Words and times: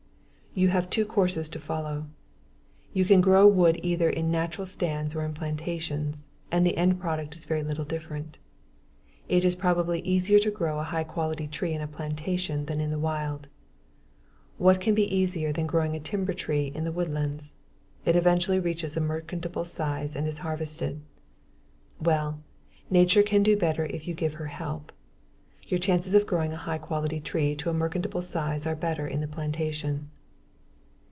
You 0.53 0.67
have 0.67 0.89
two 0.89 1.05
courses 1.05 1.47
to 1.47 1.59
follow. 1.59 2.07
You 2.91 3.05
can 3.05 3.21
grow 3.21 3.47
wood 3.47 3.79
either 3.81 4.09
in 4.09 4.29
natural 4.29 4.65
stands 4.65 5.15
or 5.15 5.23
in 5.23 5.33
plantations, 5.33 6.25
and 6.51 6.65
the 6.65 6.75
end 6.75 6.99
product 6.99 7.33
is 7.35 7.45
very 7.45 7.63
little 7.63 7.85
different. 7.85 8.37
It 9.29 9.45
is 9.45 9.55
probably 9.55 10.01
easier 10.01 10.39
to 10.39 10.51
grow 10.51 10.77
a 10.79 10.83
high 10.83 11.05
quality 11.05 11.47
tree 11.47 11.71
in 11.71 11.79
a 11.79 11.87
plantation 11.87 12.65
than 12.65 12.81
in 12.81 12.89
the 12.89 12.99
wild. 12.99 13.47
What 14.57 14.81
can 14.81 14.93
be 14.93 15.05
easier 15.15 15.53
than 15.53 15.67
growing 15.67 15.95
a 15.95 16.01
timber 16.01 16.33
tree 16.33 16.69
in 16.75 16.83
the 16.83 16.91
woodlands? 16.91 17.53
It 18.03 18.17
eventually 18.17 18.59
reaches 18.59 18.97
merchantable 18.99 19.63
size 19.63 20.17
and 20.17 20.27
is 20.27 20.39
harvested. 20.39 20.99
Well, 22.01 22.41
nature 22.89 23.23
can 23.23 23.41
do 23.41 23.55
better 23.55 23.85
if 23.85 24.05
you 24.05 24.13
give 24.13 24.33
her 24.33 24.47
help. 24.47 24.91
Your 25.67 25.79
chances 25.79 26.13
of 26.13 26.27
growing 26.27 26.51
a 26.51 26.57
high 26.57 26.77
quality 26.77 27.21
tree 27.21 27.55
to 27.55 27.71
merchantable 27.71 28.21
size 28.21 28.67
are 28.67 28.75
better 28.75 29.07
in 29.07 29.21
the 29.21 29.29
plantation. 29.29 30.09